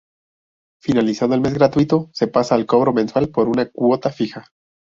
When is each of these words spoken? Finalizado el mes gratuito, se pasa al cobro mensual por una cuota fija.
Finalizado 0.81 1.35
el 1.35 1.41
mes 1.41 1.53
gratuito, 1.53 2.09
se 2.11 2.25
pasa 2.27 2.55
al 2.55 2.65
cobro 2.65 2.91
mensual 2.91 3.29
por 3.29 3.47
una 3.47 3.69
cuota 3.69 4.09
fija. 4.09 4.45